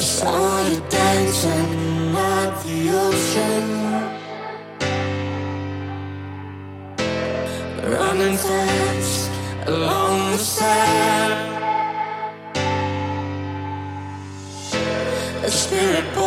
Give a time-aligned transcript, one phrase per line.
[0.00, 3.66] saw you dancing at the ocean.
[7.84, 9.30] Running fast
[9.66, 11.34] along the sand.
[15.44, 16.19] A spirit.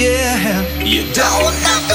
[0.00, 0.82] yeah.
[0.82, 1.89] You don't know.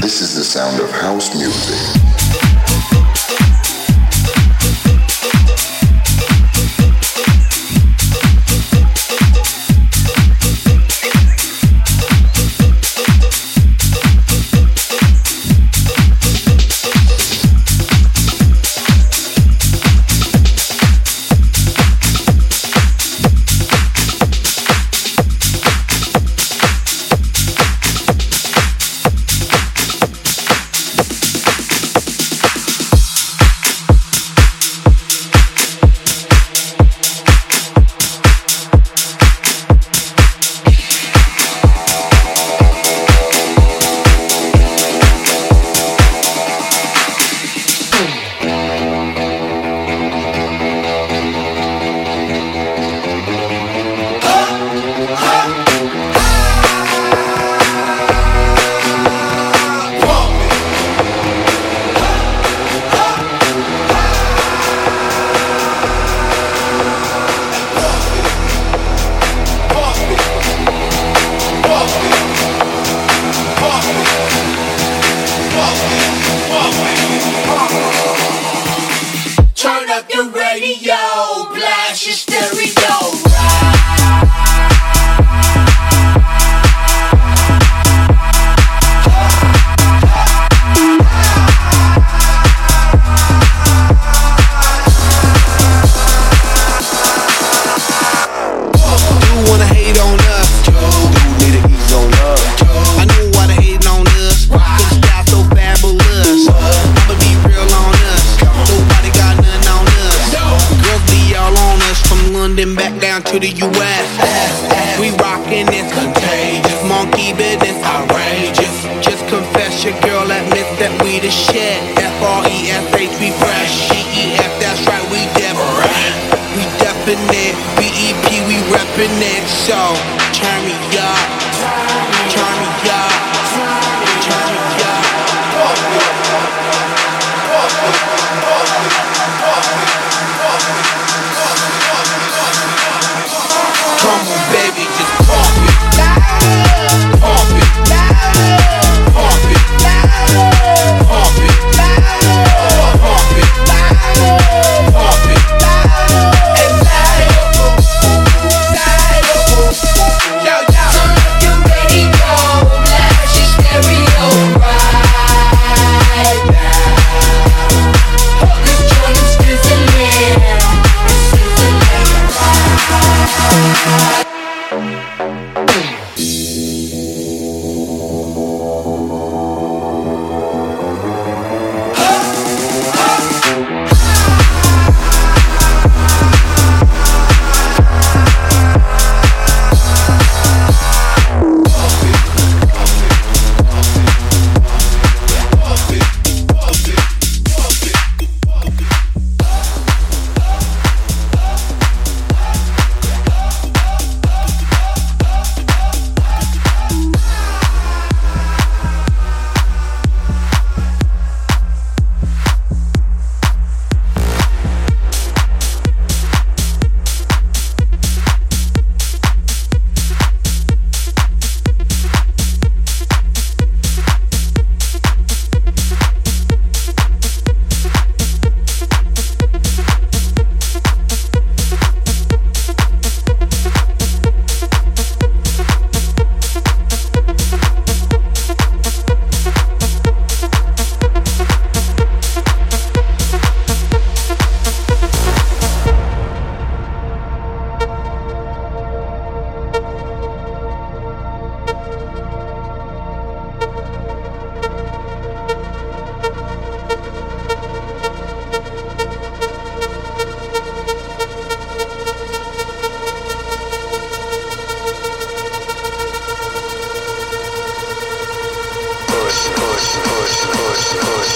[0.00, 1.97] This is the sound of house music.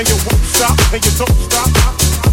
[0.00, 2.29] and you won't stop, and you don't stop.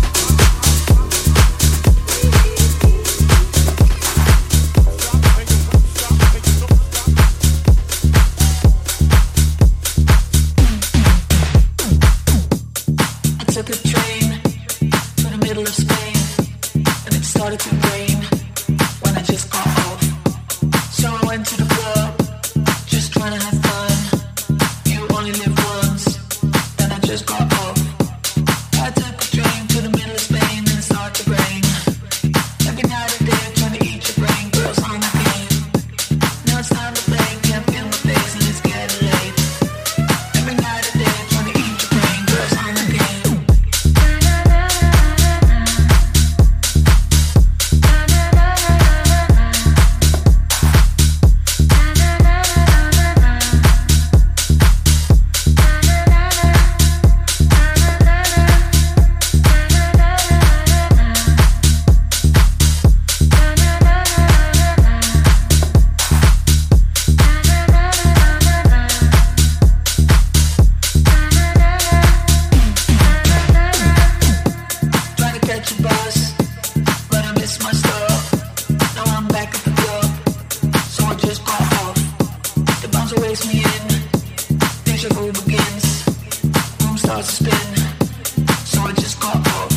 [86.97, 88.47] started to spin.
[88.65, 89.76] So I just got up.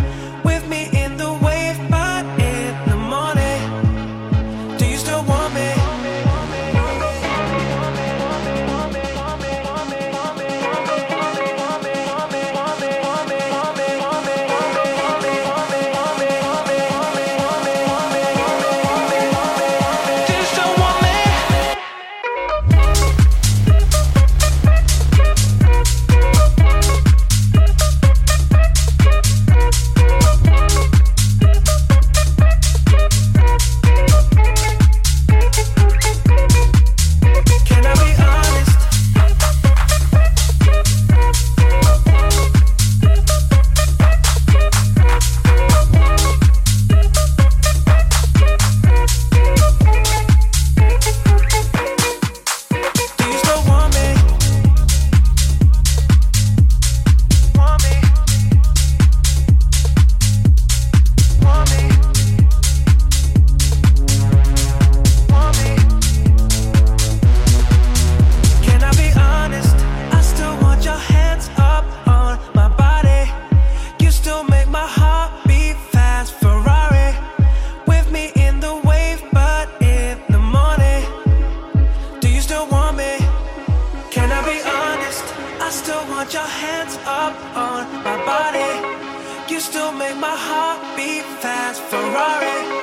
[90.31, 92.80] my heart beat fast, Ferrari.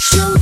[0.00, 0.41] Show